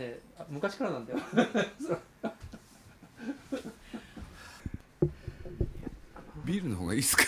[0.00, 1.18] ねあ昔からなんだよ。
[6.44, 7.24] ビールの方がいいですか？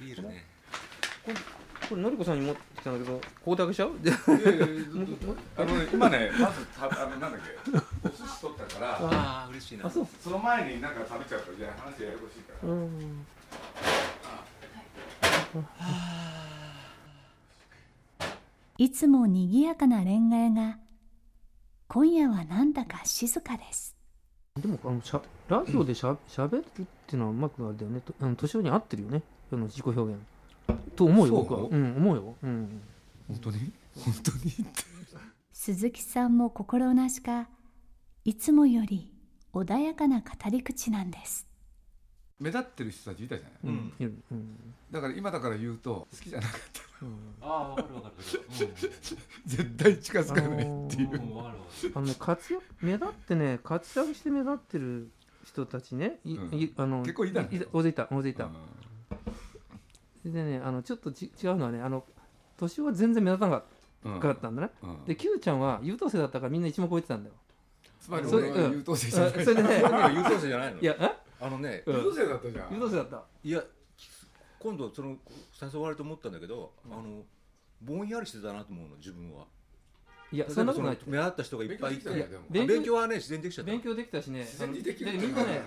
[0.00, 0.44] ビールね。
[1.88, 3.92] これのりこさんに持ってきたんだけどここで開けちゃう？
[4.00, 4.10] で
[5.56, 9.86] あのね今ねまずたあのなんだっけお寿司取ったからああ嬉しいな。
[9.86, 10.08] あそう。
[10.22, 12.68] その前になんか食べちゃうとじゃあ話ややこしいから。
[12.68, 13.26] うん。
[18.78, 20.78] いつもにぎやかなレンガ屋が
[21.88, 23.94] 今夜はなんだか静かです。
[24.60, 28.00] でもあのしゃラジオでしゃしゃべるっていうのはうまくあれだよね。
[28.00, 29.22] とあの年寄りに合ってるよね。
[29.52, 30.20] あの自己表現。
[30.96, 31.44] と思うよそう？
[31.44, 31.68] 僕は。
[31.70, 32.34] うん思うよ。
[32.42, 32.82] うん。
[33.28, 33.72] 本当に？
[33.96, 34.66] 本当に？
[35.52, 37.48] 鈴木さんも心なしか
[38.24, 39.12] いつもより
[39.52, 41.45] 穏やかな語り口なんです
[42.38, 44.58] 目立ってる人たちいたじゃない、うん。
[44.90, 47.46] だから今だから言うと好きじゃなかった。
[47.46, 48.14] ああわかるわかる
[49.46, 51.92] 絶対近づかないっていう、うんうんわかるわかる。
[51.94, 55.10] あのね活躍目立ってね活躍して目立ってる
[55.44, 56.18] 人たちね。
[56.24, 56.58] い、うん。
[56.58, 58.52] いあの結構いたね大勢いた大勢いたうん。
[58.52, 62.04] それでねあのちょっとち違うのはねあの
[62.58, 63.62] 年は全然目立たな
[64.04, 65.04] うんかったんだね、うん。
[65.04, 67.34] で Q ちゃんは優等生だったからみんな一目置いてたんだよ。
[67.98, 69.68] つまりそれ俺は優等生じゃない、それでね
[70.14, 70.80] 優等生じゃないの。
[70.80, 71.25] いやえ？
[71.40, 71.96] あのねうん。
[71.96, 72.74] 優等生だったじゃん。
[72.74, 73.24] 優等生だった。
[73.42, 73.62] いや
[74.58, 75.16] 今度その
[75.60, 77.22] 誘われると思ったんだけど、あの
[77.82, 79.44] ぼんやりしてたなと思うの自分は。
[80.32, 80.98] いやそんなことない。
[81.06, 82.44] 目立った人がいっぱいいて勉強できたよでも。
[82.50, 83.70] 勉強勉強はね自然にできちゃった。
[83.70, 84.40] 勉強できたしね。
[84.40, 85.60] 自然にできるみんなね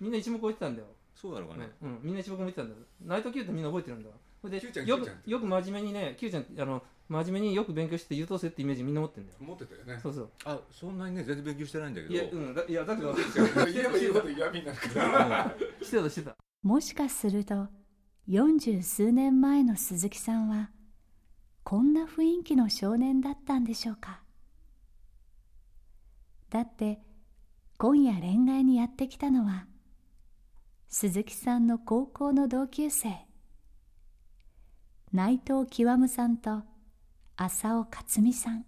[0.00, 2.80] みんな一目置いてたんだよ、そうなのかね、うん、みんな一目置いてたんだよ。
[3.04, 4.10] ナイト Q ってみんな覚えてるんだ
[4.48, 4.86] でよ Q ちゃん。
[4.86, 9.38] くよく真面目にね Q ちゃんあの真面目によく勉強して優等生ってイメージみんな持ってるんだよ。
[9.40, 10.30] 持ってたよねそうそう。
[10.44, 12.14] あそんなにね全然勉強してないんだけど。
[12.14, 17.68] いや,、うん、だいやだけど言えば言うほど嫌味になるからしてたしてたもしかすると
[18.28, 20.70] 40数年前の鈴木さんは
[21.62, 24.22] こんな雰囲気の少年だったんでしょうか
[26.50, 27.00] だって
[27.76, 29.66] 今夜恋愛にやってきたのは
[30.88, 33.08] 鈴木さんの高校の同級生
[35.14, 36.62] 内藤極さんと
[37.36, 38.64] 浅尾克美さん。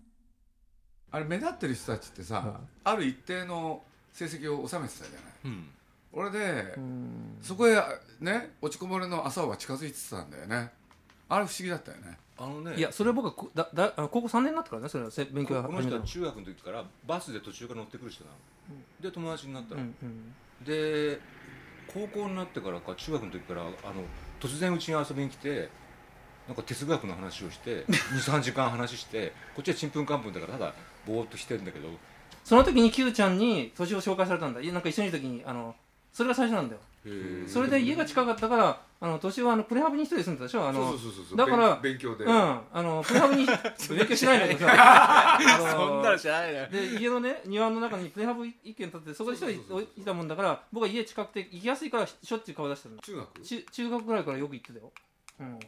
[1.11, 5.23] あれ目立ってる人たちってさ、ある一定の成績を収めてたじゃない。
[5.47, 5.69] うん。
[6.13, 7.39] 俺で、うん。
[7.43, 7.75] そこへ
[8.21, 10.71] ね落ちこぼれの朝尾が近づいてたんだよね。
[11.29, 12.17] あれ不思議だったよね。
[12.39, 15.11] あのねいやそれは僕はこだだ高校3年になってからねそれは。
[15.11, 18.37] せ勉強この人は中学の時からバスで途中から乗ってくる人なの、
[19.01, 20.65] で友達になったの、うんうん。
[20.65, 21.19] で
[21.93, 23.73] 高校になってからか中学の時からあの
[24.39, 25.71] 突然うちに遊びに来て
[26.47, 27.85] なんか哲学の話をして
[28.15, 30.75] 23時間話してこっちはちんぷんかんぷんだからただ
[31.07, 31.89] ぼーっとしてるんだけど。
[32.45, 34.61] その時に Q ちゃんに年を紹介されたんだ。
[34.61, 35.75] いやなんか一緒にいる時にあの
[36.13, 36.81] それが最初なんだよ。
[37.49, 40.69] それで家が近かったからあの年はあのプレハブに一人で住んでたでしょ？
[40.69, 42.33] あのそうそうそうそうだから勉勉強で、うん。
[42.33, 53.01] あのプレハブに勉強しないんだけどさあの 知らないねで家のね庭の中にプレハブ一軒建ってそこで一人いたもんだから僕は家近くて行きやすいからしょっちゅう顔出してるの。
[53.03, 53.41] 中学？
[53.43, 54.93] 中中学ぐらいからよく行ってたよ、
[55.41, 55.59] うん、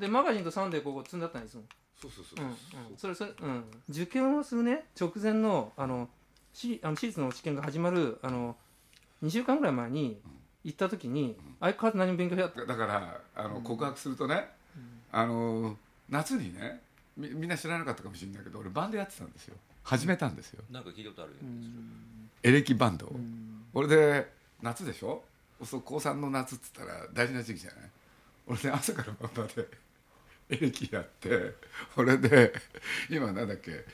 [0.00, 1.64] でマガジンとサンデーここ積んであったんですもん。
[2.00, 2.48] そうそうそうう。
[2.48, 2.56] んうん、
[2.96, 4.84] それそれ、うん、受験をするね。
[5.00, 6.08] 直前のあの
[6.52, 8.56] しあの私立の試験が始まるあの
[9.22, 10.20] 2週間ぐらい前に
[10.64, 14.48] 行った時に相変わらず何も勉強やってだからあの告白するとね、
[15.12, 15.76] あの
[16.08, 16.80] 夏にね
[17.16, 19.56] みみんな知らなかったかもしれないけど俺バンドやってたんですよ。
[19.82, 20.62] 始めたんですよ。
[20.70, 21.38] なんか聞いたことあるよ、
[22.42, 23.64] エレキバンドを、うん。
[23.72, 25.22] 俺で夏でしょ？
[25.64, 27.90] そう高3の夏っつったら大事な時期じゃない？
[28.48, 29.68] 俺で朝から晩まで
[30.48, 31.54] エレキやって
[31.96, 32.52] 俺で
[33.10, 33.84] 今なんだっけ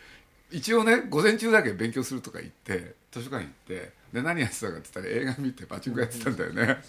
[0.50, 6.82] 一応ね午前中だけ勉強するとか言って図書館行ってで何やってたかって言ったら映画見てパチンコやってたんだよね。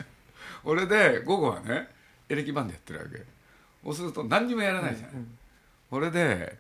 [0.65, 1.87] 俺で午後はね
[2.27, 3.23] エレキバンドやってるわけ。
[3.85, 5.15] そうすると何にもやらないじゃない、
[5.89, 6.57] これで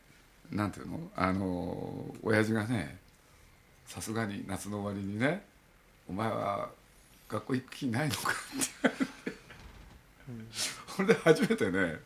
[0.51, 2.97] なんていうのあの親父がね
[3.85, 5.45] さすがに夏の終わりにね
[6.07, 6.69] 「お前は
[7.29, 8.31] 学校行く気ないのか?」
[8.91, 9.13] って。
[10.95, 11.99] それで初めてね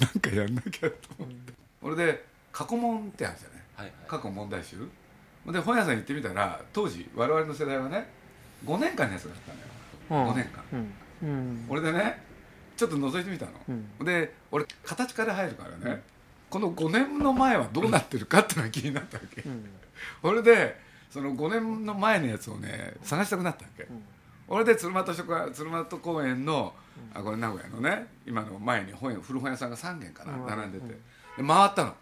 [0.00, 1.52] なんかやんなきゃと思って、
[1.82, 3.58] これで過去問ってあるじゃない。
[3.76, 3.94] はいはい。
[4.08, 4.76] 過去問題集。
[5.46, 8.06] で本屋さん行ってみたら当時我々の世代はね
[8.66, 9.40] 5年間のやつがあっ
[10.08, 10.32] たのよ、うん。
[10.32, 10.64] 5年間。
[10.72, 11.28] うん。
[11.28, 11.66] うん。
[11.68, 12.22] 俺でね
[12.76, 14.04] ちょっと覗いてみたの、うん。
[14.04, 16.02] で俺形から入るからね、
[16.50, 19.64] この5年の前はどうなってるかっていうのが気になったわけ、うん。
[20.22, 20.78] 俺で
[21.10, 23.86] その5年の前のやつをね探したくなったわけ、ん
[24.48, 26.74] 俺で鶴間図書館鶴間公園の、
[27.14, 30.46] あこれ名古屋のね今の前に本屋古本屋さんが3軒かな、うん。
[30.46, 30.86] 並んでて、
[31.36, 31.94] で回ったの、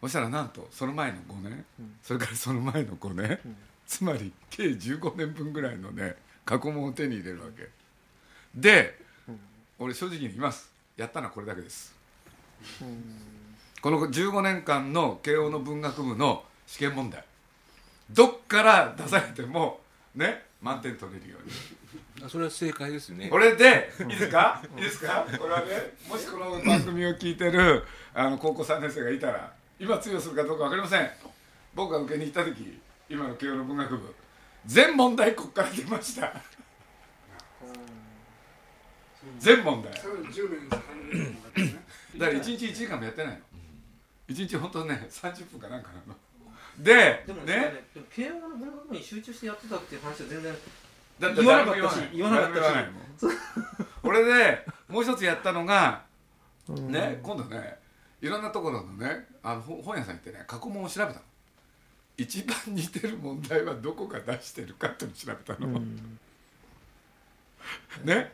[0.00, 1.64] そしたらなんとその前の5年、
[2.02, 3.38] それからその前の5年、
[3.86, 7.68] つまり計15年分ぐらいのね過去問を手に入れるわけ。
[8.54, 9.00] で、
[9.78, 10.70] 俺正直に言います。
[10.96, 11.94] やったのはこれだけです、
[13.80, 17.24] この15年間の慶応の文学部の試験問題。
[18.10, 19.80] どっから出されても
[20.14, 22.24] ね満点取れるように。
[22.24, 23.28] あそれは正解ですね。
[23.28, 24.62] これでいいですか？
[24.76, 25.26] いいですか？
[25.38, 25.66] これはね
[26.08, 31.10] もしこの番組を聞いてるあの高校3年生がいたら今通用するかどうか分かりません。
[31.74, 34.14] 僕が受けに行った時今の慶応の文学部
[34.64, 36.32] 全問題こっから出ました。
[39.38, 39.92] 全問題。
[39.92, 40.80] だかそれ10年3年だっ
[41.50, 41.76] たね
[42.18, 43.40] ら1日1時間もやってないの。
[44.28, 46.18] 1日本当ね30分かなんかなの
[46.78, 47.84] ででもねね。
[47.94, 50.54] でも慶応の文学部に集中してやってたっていう話は全然
[51.18, 52.60] だって言わなかったし言わなかったし。
[52.60, 53.02] 誰も言わないもん。
[54.02, 56.02] これでもう一つやったのが
[56.68, 57.78] ね今度ね
[58.20, 61.20] いろんなところのねあのほ本屋さん行ってね過去問を調べたの。
[62.18, 65.80] 一番似てる問題はどこが出してるかっていうのを調べたの、
[68.04, 68.32] ね。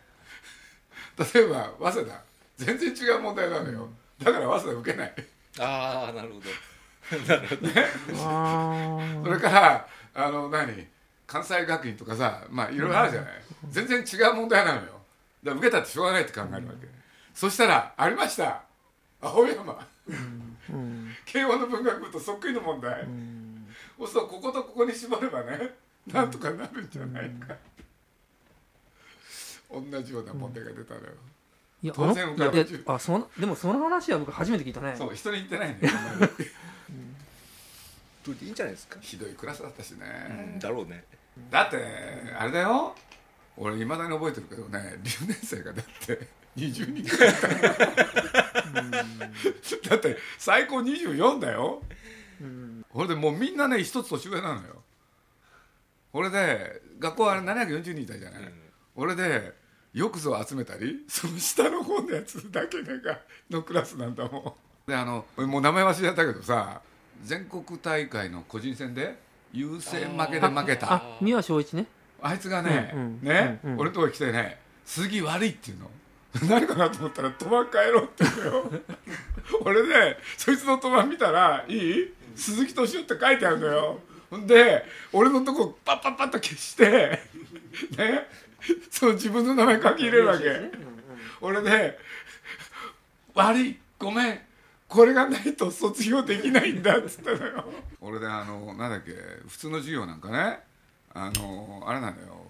[1.34, 2.22] 例えば早稲田。
[2.58, 3.88] 全然違う問題なのよ。
[4.22, 5.14] だから早稲田受けない。
[5.58, 6.42] ああなるほど
[8.16, 10.86] あそれからあの何？
[11.26, 13.30] 関西学院とかさまあいろいろあるじゃない、
[13.70, 14.82] 全然違う問題なのよ。
[14.82, 15.00] だか
[15.44, 16.86] ら受けたってしょうがないって考えるわけ、
[17.34, 18.62] そしたらありました。
[19.20, 19.86] 青山、
[21.24, 23.06] 慶応の文学部とそっくりの問題、
[23.96, 25.74] そうするとこことここに絞ればね
[26.08, 27.54] なんとかなるんじゃないか、
[29.70, 31.06] 同じような問題が出たのよ、
[31.82, 32.36] いや当然
[32.86, 34.94] あそのでもその話は僕初めて聞いたね。
[34.98, 35.76] そう人に言ってないん
[38.30, 38.98] いいんじゃないですか。
[39.00, 41.04] ひどいクラスだったしね、だろうね。
[41.50, 41.76] だって
[42.38, 42.94] あれだよ。
[43.56, 46.26] 俺いまだに覚えてるけどね留年生がだって
[46.56, 47.34] 20人くらい
[49.88, 51.82] だって最高24だよ。
[52.40, 52.84] うん。
[52.90, 54.82] これでもうみんなね一つ年上なのよ。
[56.12, 58.40] これで学校はあれ740人いたじゃない、
[58.94, 59.52] 俺で
[59.92, 63.18] よくぞ集めたりその下の方のやつだけが
[63.50, 64.90] のクラスなんだもん。
[64.90, 66.80] であのもう名前忘れちゃったけどさ
[67.22, 69.16] 全国大会の個人戦で
[69.52, 70.94] 優勢負けで負けた。
[70.94, 71.86] あ三輪翔一ね。
[72.20, 73.80] あいつがね、うんうんね、うんうん。
[73.80, 75.90] 俺のとこ来てね「杉悪い」って言うの。
[76.48, 78.70] 何かなと思ったら「賭場帰ろう」って言うのよ。
[79.62, 82.12] 俺ねそいつの賭場見たら「いい？
[82.34, 84.00] 鈴木敏夫」って書いてあるのよ。
[84.30, 87.20] ほんで俺のとこパッパッパッと消して
[87.98, 88.26] ね
[88.90, 90.44] その自分の名前書き入れるわけ、
[91.42, 91.98] 俺ね
[93.34, 94.40] 「悪いごめん
[94.92, 97.64] これがないと卒業できないんだ」っつったのよ。
[98.02, 99.12] 俺であのなんだっけ
[99.48, 100.60] 普通の授業なんかね
[101.14, 102.46] あのあれなんだよ。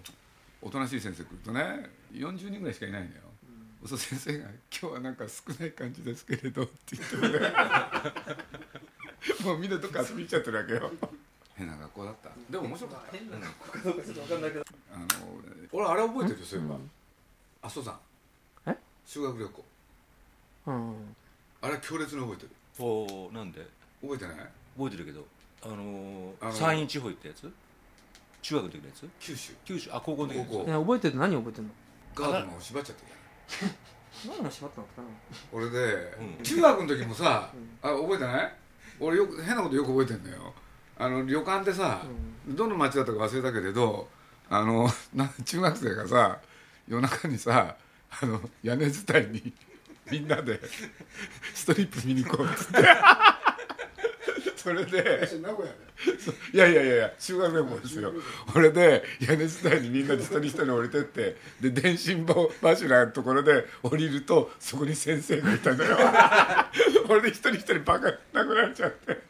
[0.61, 3.23] おとなしい先生来るとね40人ぐらいしかいないんだよ、
[3.87, 7.39] そう先生が「今日はなんか少ない感じですけれど」って言ってもね。
[9.45, 10.91] もうみんなどっか遊び行っちゃってるわけよ。
[11.55, 12.31] 変な学校だった。
[12.51, 13.17] でも面白かった。
[13.17, 14.65] 変なのかどうかちょっと分かんないけど。
[14.93, 15.07] あの
[15.73, 16.77] 俺あれ覚えてるよそういえば、
[17.63, 18.01] 阿蘇山。
[18.67, 18.77] え？
[19.07, 19.65] 修学旅行。
[20.67, 21.17] うん
[21.63, 22.51] あれ強烈に覚えてる。
[22.79, 23.67] おおなんで？
[24.03, 24.37] 覚えてない？
[24.77, 25.25] 覚えてるけど
[25.63, 27.53] あのーあのー山陰地方行ったやつ？
[28.43, 29.09] 中学の時のやつ？
[29.21, 29.53] 九州。
[29.65, 29.91] 九州。
[29.93, 30.51] あ高校の時のやつ？
[30.51, 30.65] 高校。
[30.67, 31.17] いや覚えてる？
[31.17, 31.71] 何覚えてるの？
[32.15, 34.87] ガードマンを縛っちゃってた何が縛ったの？
[34.87, 35.05] かな
[35.53, 36.43] 俺で、うん。
[36.43, 37.51] 中学の時もさ、
[37.81, 38.53] あ覚えてない？
[39.01, 40.53] 俺よく変なことよく覚えてんだよ。
[40.99, 42.03] あの旅館でさ、
[42.49, 44.09] どの町だったか忘れたけれど
[44.51, 46.39] あのな中学生がさ
[46.87, 47.77] 夜中にさ
[48.21, 49.53] あの屋根伝いに
[50.11, 50.61] みんなで
[51.55, 52.83] ストリップ見に行こうっつって。
[54.57, 55.19] それで。
[55.27, 55.93] 私名古屋で
[56.53, 58.13] いやいやいやいや修学旅行ですよ。
[58.55, 65.97] 俺で屋根伝いにみんなで一人一人降りてってで電信柱のところで降りるとそこに先生がいたのよ。
[67.09, 69.21] 俺で一人一人バカ殴られちゃって。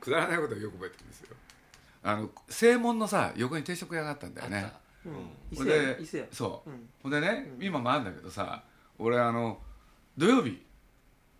[0.00, 1.36] くだらないことはよく覚えてるんですよ。
[2.02, 4.72] あの正門のさ横に定食屋があったんだよね。
[5.06, 5.12] うん。
[5.52, 6.88] 伊ほで伊勢屋そう、うん。
[7.02, 8.64] ほんでね、今もあるんだけどさ
[8.98, 9.60] 俺あの
[10.16, 10.62] 土曜日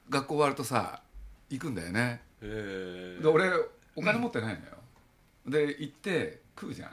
[0.08, 1.02] 学校終わるとさ
[1.50, 2.22] 行くんだよね。
[2.40, 3.50] へで俺
[3.94, 4.72] お金持ってないのよ、
[5.46, 6.86] で行って食うじゃ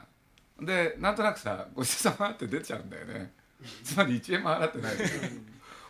[0.60, 0.64] ん。
[0.64, 3.32] でなんとなくさごちそうさまって出ちゃうんだよね。
[3.82, 5.08] つまり1円も払ってないのよ。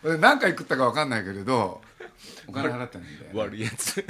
[0.03, 1.81] で何回食ったか分かんないけれど
[2.47, 4.03] お金払ってないんで悪いやつ。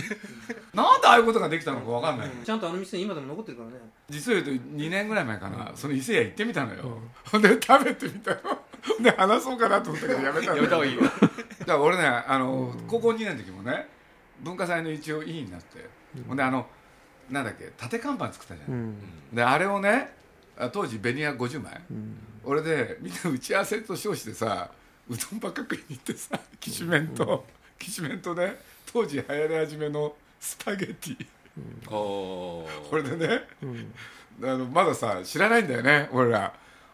[0.73, 3.75] なんでああいうことができたのかわかんないちゃんとあの店今でも残ってるからね。
[4.09, 7.41] 実を言うと2年ぐらい前かな、その伊勢屋行ってみたのよ、ほん。
[7.41, 8.39] で食べてみたの。
[8.83, 11.01] ほんで話そうかなと思ったけどやめたのやめた方がいいよ
[11.61, 13.87] だから俺ねあの、高校2年の時もね
[14.41, 15.85] 文化祭の一応委員になって、
[16.27, 16.65] ほんであの
[17.29, 18.95] なんだっけ縦看板作ったじゃん、
[19.31, 20.13] であれをね
[20.57, 21.79] あ当時ベニヤ50枚、
[22.43, 24.69] 俺でみんな打ち合わせと称してさ
[25.09, 27.45] うどんばっか食いに行ってさきしめんと、
[27.77, 28.57] きしめんとね
[28.91, 31.25] 当時流行り始めのスパゲティ。
[31.87, 33.43] あこれでね、
[34.41, 36.53] あのまださ知らないんだよね俺ら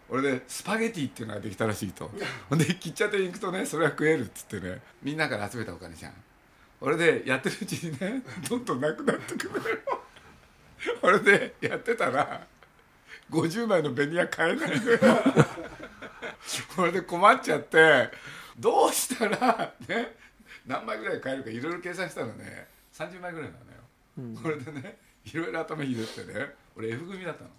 [0.10, 2.10] 俺でスパゲティっていうのができたらしいと。
[2.50, 4.82] ほんで喫茶店行くとねそれは食えるっつってね。
[5.04, 6.14] みんなから集めたお金じゃん。
[6.80, 9.78] 俺でやってるうちにねどんどんなくなってくるのよ。
[11.02, 12.48] 俺でやってたら
[13.32, 15.00] 50枚のベニヤ買えないのよ。
[16.76, 18.10] これで困っちゃって
[18.58, 20.16] どうしたらね
[20.66, 22.68] 何枚ぐらい買えるかいろいろ計算したらね。
[22.94, 23.50] 30枚ぐらい
[24.18, 27.50] なのよ、これでねいろいろ頭ひねってね俺 F 組だったの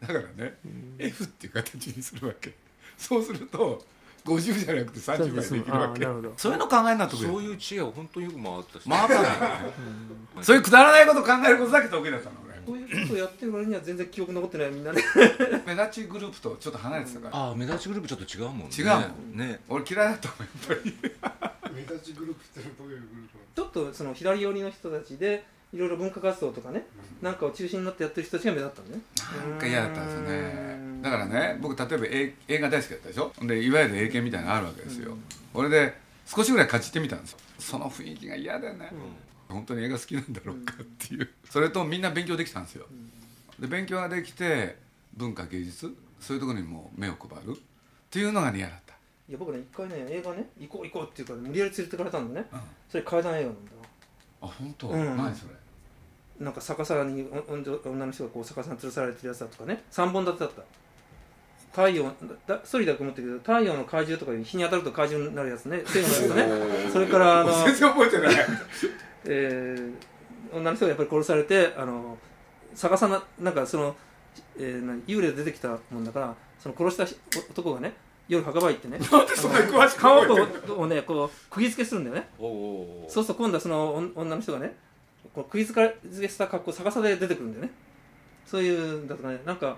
[0.00, 0.58] だからね、
[0.98, 2.54] F っていう形にするわけ。
[2.98, 3.84] そうすると
[4.24, 6.04] 50じゃなくて30枚できるわけ。
[6.04, 6.32] あなるほど。
[6.36, 9.72] そういうの考えになっとそういう知恵は本当によく回ったし回ったんだよね
[10.42, 15.02] そういうくだらないこと考えることだけ得意だったの俺こういうことをやってる割には全然記憶残ってないみんなね。
[15.66, 18.66] 目立ちグループとちょっと離れてたから、ああ目立ちグループちょっと違うもんね。
[18.76, 19.60] 違うもんね。
[19.68, 21.72] 俺嫌いだったもんやっぱり。
[21.74, 25.44] 目立ちグループってどういうグループちょっとその左寄りの人たちで
[25.76, 26.86] いろいろ文化活動とかね
[27.20, 29.02] なんかを中心になってやってる人たちが目立ったのね。
[29.50, 33.32] なんか嫌だったんですよねだからね僕例えば映映画大好きだったでしょ？
[33.42, 35.16] でいわゆる英検みたいなのがあるわけですよ、
[35.52, 37.38] 俺で少しぐらいかじってみたんですよ。
[37.58, 38.90] その雰囲気が嫌だよね、
[39.48, 41.28] 本当に映画好きなんだろうかっていう。
[41.50, 42.86] それとみんな勉強できたんですよ。
[43.60, 44.76] で勉強ができて
[45.14, 45.94] 文化芸術？
[46.20, 47.52] そういうところにも目を配る？
[47.52, 47.54] っ
[48.10, 48.94] ていうのが嫌だった。
[49.28, 52.60] いや僕ね一回ね映画ね行こう行こうっていうから無理やり連れてかれたんだね、うん。
[52.88, 53.60] それ怪談映画なんだ
[54.42, 55.16] あ本当、うん。
[55.16, 55.52] 何それ？
[56.40, 57.26] なんか逆さに
[57.84, 59.82] 女の人がこう逆さに吊るされてるやつだとかね。
[59.90, 60.62] 3本立てだった。
[61.72, 62.04] 太陽
[62.46, 65.82] だ一人だと思ってるけど太陽の怪獣とか日に当たると怪獣になるやつね。
[65.86, 66.90] そういうのやつね。
[66.90, 68.34] それからあの、全然覚えてない。
[69.26, 70.16] えー
[70.52, 72.16] 女の人がやっぱり殺されてあの
[72.74, 73.96] 逆さななんかその、
[74.56, 77.16] えー何幽霊で出てきたもんだからその殺したし
[77.50, 77.94] 男がね
[78.28, 80.20] 夜墓場行ってねなんでそんなに詳しく顔
[80.78, 82.28] をねこう釘付けするんだよね。
[83.08, 84.76] そうすると今度はその女女の人がね
[85.36, 87.70] こう釘付けした格好逆さで出てくるんだよね。
[88.46, 89.38] そういうんだとかね。
[89.44, 89.76] なんか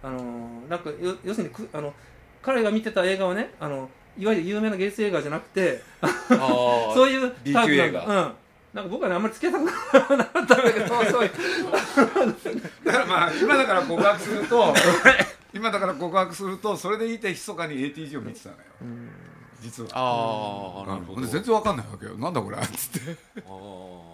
[0.00, 1.92] あのーなんかよ要するにくあの
[2.40, 6.38] 彼が見てた映画はねあのいわゆる有名な芸術映画じゃなくてああ
[6.94, 8.32] そういうタイプ級映画なんだうん。
[8.74, 11.30] なんか僕はねあんまり付き合いたくなかったんだけどそういう。
[12.84, 14.74] だからまあ今だから告白すると
[15.52, 18.60] 今だから告白するとそれでいて密かに ATG を見てたのよ、
[19.60, 19.90] 実は。
[19.94, 21.14] ああなるほど。
[21.14, 22.16] ほんで全然わかんないわけよ。
[22.16, 23.16] なんだこれっつって。
[23.36, 24.13] ああ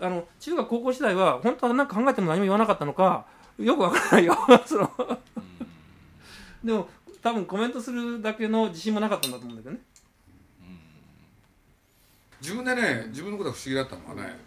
[0.00, 3.26] あの中学高校時代は本当は何か考えても何も言わなかったのか
[3.58, 4.36] よくわからないよ。
[4.66, 4.90] その
[6.62, 6.88] でも
[7.20, 9.80] 多分コメントするだけの自信もなかったんだと思うんだけどね。
[12.40, 14.38] 自分でね自分のことが不思議だったのはね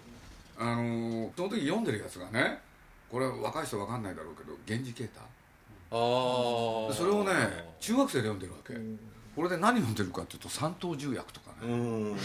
[0.57, 2.61] あのーその時読んでるやつがね
[3.09, 5.19] これ若い人わかんないだろうけど源氏啓太。
[5.19, 5.25] あ
[6.89, 7.31] あそれをね
[7.81, 8.73] 中学生で読んでるわけ、
[9.35, 12.17] これで何読んでるかっていうと三等重役とかね、うん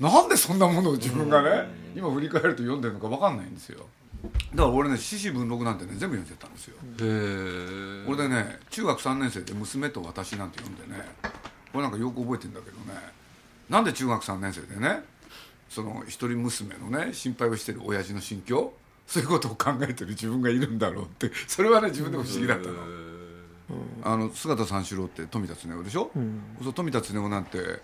[0.00, 3.86] なんでそんなものを自分がね今振り返ると読んでるのかわかんないんですよ。
[4.54, 11.04] だから俺ね獅子文録なんてね全部読んでたんですよ、へえ俺でね中学3年生で「娘と私」なんて読んでね
[11.72, 12.98] これなんかよく覚えてんだけどね
[13.68, 15.02] なんで中学3年生でね
[15.68, 18.72] その一人娘のね心配をしてる親父の心境
[19.06, 22.76] そういうことを考えてる自分がいるんだろうってそれはね自分でも不思議だったの。
[24.02, 26.10] あの姿三四郎って富田恒夫でしょ、
[26.62, 27.80] そう富田恒夫なんて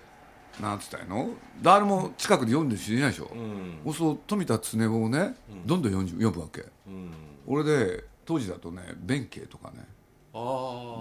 [0.61, 1.31] なんつったの？
[1.63, 3.31] 誰も近くで読んでる人いないでしょ、
[3.85, 3.95] うん。
[3.95, 6.67] そう富田恒夫をねどんどん読んじ読むわけ。
[6.87, 7.13] うん。
[7.47, 9.87] 俺で当時だとね弁慶とかね。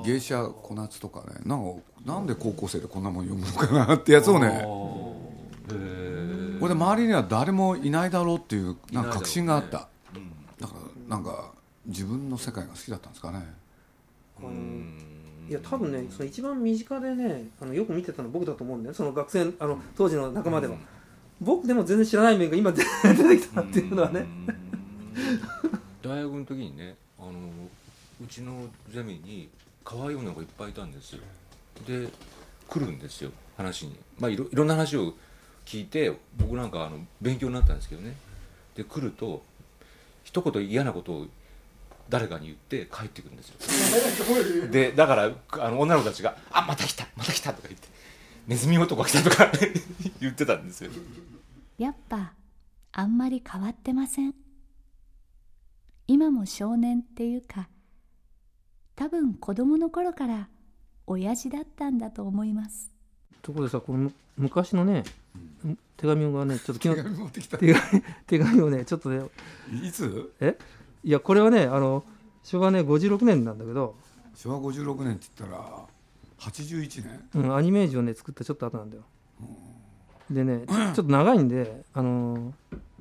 [0.05, 4.61] 芸者小夏とかねなんかなんで高校生でこんなもん読むのかなってやつをね。
[6.59, 9.87] これで周りには誰もいないだろうっていうなんか確信があった。
[10.15, 10.31] うん。
[10.59, 11.51] だからなんか
[11.85, 13.45] 自分の世界が好きだったんですかね。
[14.41, 15.08] うん
[15.49, 20.75] いや多分ねその一番身近でねあのよく見てたのは僕だと思うんだよその学生あの当時の仲間では、
[21.41, 22.83] 僕でも全然知らない面が今出
[23.15, 24.27] 出てきたっていうのはね、
[26.03, 27.31] 大学の時にねあの
[28.23, 29.49] うちのゼミに
[29.83, 31.21] 可愛い女の子いっぱいいたんですよ。
[31.87, 32.07] で
[32.67, 33.95] 来るんですよ話に。
[34.19, 35.15] まあいろいろんな話を
[35.65, 38.15] 聞いて僕なんかあの勉強になったんですけどね。
[38.75, 39.41] で来ると
[40.23, 41.27] 一言嫌なことを
[42.09, 44.67] 誰かに言って帰ってくるんですよ。
[44.71, 47.87] でだからあの女の子たちが「あまた来たまた来た」とか言って
[48.47, 49.51] ネズミ男が来たとか
[50.19, 50.91] 言ってたんですよ。
[51.77, 52.33] やっぱ
[52.91, 54.33] あんまり変わってません。
[56.07, 57.69] 今も少年っていうか
[58.95, 60.49] 多分子供の頃から
[61.05, 62.91] 親父だったんだと思います。
[63.43, 65.03] ところでさこのむ昔のね、
[65.97, 67.57] 手紙がねちょっと手昨日紙持ってきた。
[67.57, 69.25] 手紙手紙をねちょっとね
[69.83, 70.33] いつ？
[71.03, 72.03] いやこれはねあの
[72.43, 73.95] 昭和ね56年なんだけど、
[74.35, 75.85] 昭和56年って言ったら
[76.39, 77.43] 81年？
[77.43, 79.03] うん、アニメージをね作ったちょっと後なんだよ。
[80.29, 82.53] でねちょっと長いんであの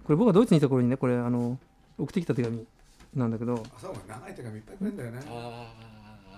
[0.04, 1.58] これ僕がドイツにいた頃にねこれあの
[1.98, 2.66] 送ってきた手紙
[3.14, 3.62] なんだけど。
[3.76, 5.20] 朝お前長い手紙いっぱいくれんだよね。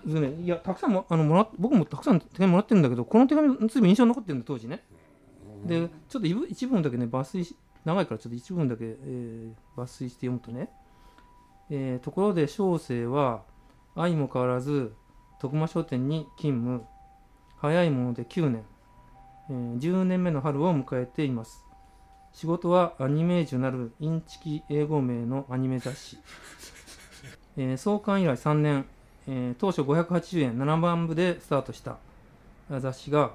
[0.05, 4.83] でねいやたくさんもあのもらっ僕もたくさん手紙もらってるんだけどこの手紙ずいぶん印象に残ってるんだ当時ね。
[5.65, 10.69] でちょっと一部一部分だけね抜粋し長いからちょっと一部分だけ、えー抜粋して読むとね、
[11.71, 13.43] えーところで小生は
[13.95, 14.93] 相も変わらず
[15.41, 16.85] 徳間商店に勤務。
[17.59, 18.65] 早いもので9年、
[19.51, 21.65] えー10年目の春を迎えています。
[22.33, 26.19] 仕事はアニメージュなるインチキ英語名のアニメ雑誌、
[27.57, 28.87] えー創刊以来3年、
[29.27, 31.99] えー当初580円7万部でスタートした。
[32.81, 33.33] 雑誌が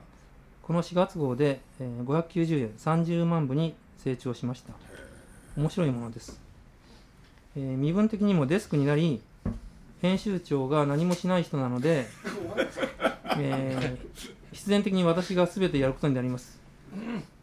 [0.63, 4.73] この4月号で、えー590円30万部に成長しました。
[5.57, 6.41] 面白いものです、
[7.55, 9.21] えー身分的にもデスクになり
[10.01, 12.05] 編集長が何もしない人なので、
[13.39, 16.59] えー必然的に私が全てやることになります。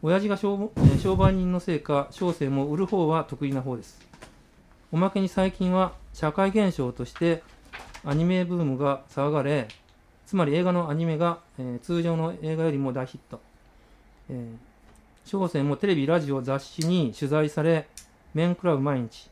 [0.03, 4.01] 親父が商,、えー商売人のせいか小生も売る方は得意な方です。
[4.91, 7.43] おまけに最近は社会現象として
[8.05, 9.69] アニメブームが騒がれ
[10.27, 13.41] つまり映画のアニメが、えー通常の映画よりも大ヒット、
[14.29, 17.89] えー、小生もテレビラジオ雑誌に取材され
[18.35, 19.31] 面食らう毎日、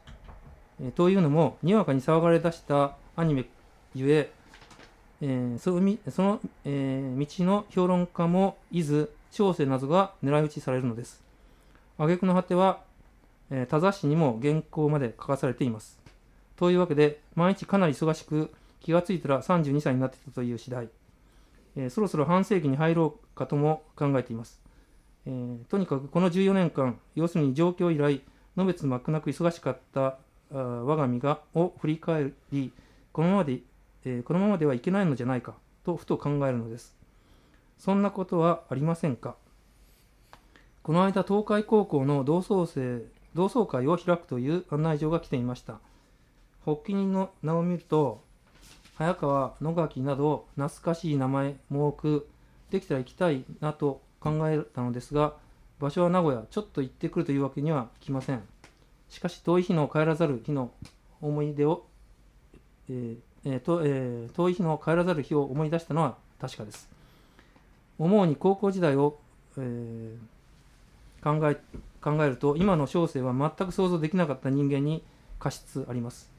[0.83, 3.45] えというのもにわかに騒がれ出したアニメ
[3.95, 4.33] ゆえ
[5.21, 11.23] えーその、えー道の評論家も伊豆小生などが狙い撃ちされるのです。
[11.99, 12.81] 挙句の果ては、
[13.51, 16.01] えー他雑誌にも原稿まで書かされています。
[16.57, 20.89] というわけで毎日かなり忙しく気がついたら32歳になっていたという次第、
[21.77, 24.61] えーそろそろ半世紀に入ろうかとも考えています、
[25.27, 28.23] えーとにかくこの14年間要するに上京以来
[28.57, 30.19] のべつ幕なく忙しかった
[30.51, 32.73] 我が身がを振り返り
[33.13, 33.61] このままで、
[34.05, 36.97] えーこのままではいけないのじゃないかとふと考えるのです。
[37.79, 39.37] そんなことはありませんか？
[40.83, 43.03] この間東海高校の同窓生
[43.35, 45.79] 同窓会を開くという案内状が来ていました。
[46.65, 48.23] 発起人の名を見ると
[48.97, 52.29] 早川野垣など懐かしい名前も多く
[52.71, 55.35] できたら行きたいなと考えたのですが
[55.79, 58.43] 場所は名古屋ちょっと行ってくるというわけにはいきません。
[59.11, 60.71] しかし遠い日の帰らざる日の
[61.21, 61.85] 思い出を、
[62.89, 66.89] えーえーとえー遠い日の帰らざる日を思い出したのは確かです。
[67.99, 69.19] 思うに高校時代を、
[69.59, 70.41] えー
[71.23, 71.59] 考え
[72.01, 75.03] 考えると今の小生は全く想像できなかった人間に
[75.39, 76.31] 過失あります。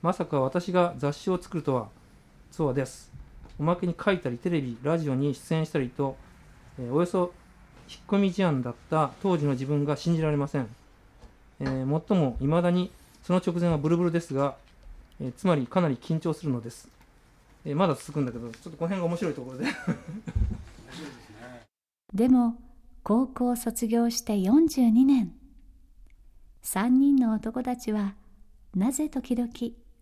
[0.00, 1.88] まさか私が雑誌を作るとは
[2.50, 3.12] そうです。
[3.58, 6.16] おまけに書いたりテレビラジオに出演したりと、
[6.78, 7.34] えーおよそ
[7.90, 10.68] 引っ込み思案だった当時の自分が信じられません、
[11.60, 12.90] えーもっともいまだに
[13.22, 14.56] その直前はブルブルですが、
[15.20, 16.88] えーつまりかなり緊張するのです、
[17.64, 19.66] えーまだ続くんだけどちょっとこの辺が面白いところで。
[22.14, 22.56] でも
[23.02, 25.34] 高校卒業して42年。
[26.62, 28.14] 3人の男たちは
[28.74, 29.50] なぜ時々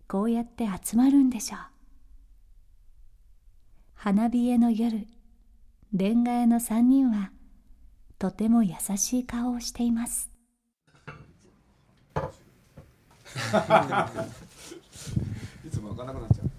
[0.07, 1.59] こうやって集まるんでしょう。
[3.95, 5.07] 花冷えの夜
[5.95, 7.31] 恋愛の3人は
[8.17, 10.30] とても優しい顔をしています。
[15.65, 16.49] いつも開かなくなっちゃう。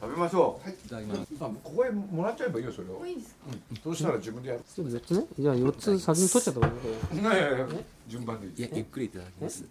[0.00, 0.72] 食べましょう、い。
[0.88, 1.20] ただきます。
[1.40, 3.04] あここへもらっちゃえばいいよそれを。
[3.04, 4.60] いいですか、うん、そうしたら自分でやる。
[4.74, 5.24] ちょっと別ね。
[5.38, 6.72] じゃあ4つ先に取っちゃった方がいい。
[6.72, 7.66] こいやいやいや
[8.06, 9.64] 順番でいいいやゆっくりいただきます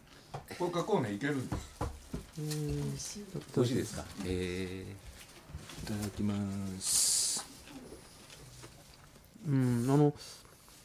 [0.60, 1.56] これ加工ねいけるんで
[3.00, 3.20] す。
[3.56, 6.36] 美味しいですかえー、いただきま
[6.80, 7.46] す。
[9.48, 10.14] うんあの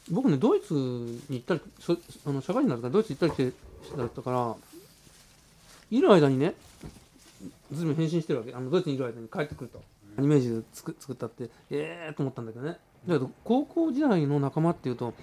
[0.09, 4.55] 僕ねドイツに行ったりそあの社会人だったからドイツ行ったり来てしてだったから
[5.91, 6.53] いる間にね
[7.71, 8.53] ずいぶん変身してるわけ。
[8.53, 9.81] あのドイツにいる間に帰ってくると。
[10.17, 12.77] アニメージュ作作ったってええー、と思ったんだけどね。
[13.07, 15.13] だけど高校時代の仲間っていうと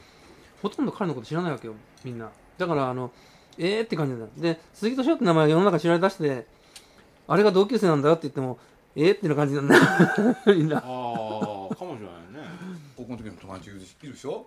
[0.62, 2.30] ほとんど彼のこと知らないわけよみんな。
[2.58, 3.10] だからあの
[3.58, 6.46] ええー、って感じなんだで鈴木敏夫って名前が世の中に知られ出して
[7.28, 8.58] あれが同級生なんだよって言っても
[8.96, 9.76] ええー、っていう感じなんだ
[10.52, 10.78] みんな。
[10.78, 12.48] ああかもしれないね。
[12.96, 13.86] 高校の時の友達いるで
[14.18, 14.46] しょ？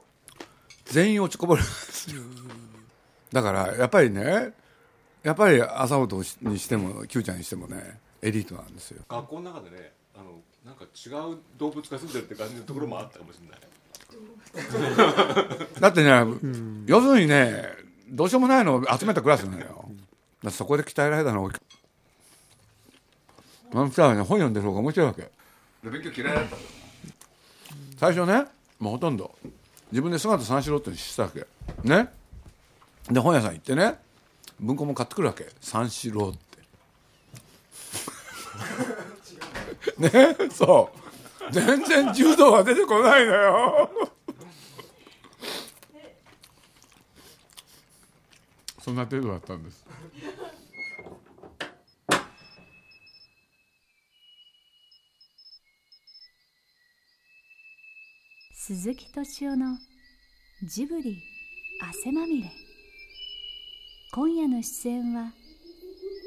[0.86, 2.22] 全員落ちこぼれるんですよ
[3.34, 4.54] だからやっぱりね
[5.24, 9.02] やっぱり朝本にしても Q ちゃんにしてもねエリートなんですよ。
[9.10, 13.60] 学校の中でねあのなんか違う動物が住んでるって感じのところもあったかもしれない。
[15.82, 16.12] だってね、
[16.86, 17.68] 要するにね
[18.08, 19.90] どうしようもないのを集めたクラスなのよ、
[20.52, 21.44] そこで鍛えられたの。
[21.44, 21.52] は
[23.72, 25.32] あの二人はね本読んでる方が面白いわけ。
[25.82, 26.58] 勉強嫌いだった
[27.98, 28.46] 最初ね
[28.78, 29.34] もうほとんど。
[29.92, 31.48] 自分で姿三四郎っての知ってたわけ。
[31.84, 32.14] ね
[33.12, 33.96] で本屋さん行ってね
[34.60, 35.50] 文庫も買ってくるわけ。
[35.60, 36.44] 三四郎って。
[40.40, 41.52] ねそう。
[41.52, 43.92] 全然柔道は出てこないのよ。
[48.80, 49.86] そんな程度だったんです。
[58.54, 59.78] 鈴木敏夫の
[60.64, 61.22] ジブリ
[61.82, 62.52] 汗まみれ。
[64.16, 65.34] 今夜の出演は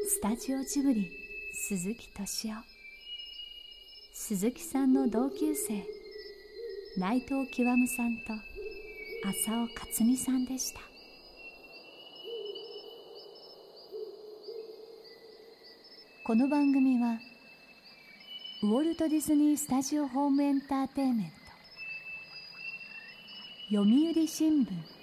[0.08, 1.08] スタジオジブリ
[1.52, 2.54] 鈴木敏夫
[4.12, 5.84] 鈴木さんの同級生
[6.98, 8.32] 内藤極さんと
[9.28, 10.80] 浅尾克美さんでした。
[16.24, 17.20] この番組は
[18.64, 21.26] ウォルト・ディズニー・スタジオ・ホーム・エンターテインメン
[23.70, 24.95] ト読売新聞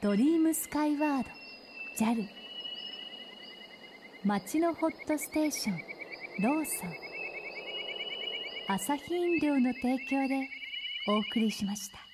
[0.00, 1.30] ドリームスカイワード
[1.98, 2.24] JAL
[4.24, 5.76] 町のホットステーション
[6.40, 6.90] ローソン。
[8.68, 10.48] 朝日飲料の提供で
[11.08, 12.07] お送りしました。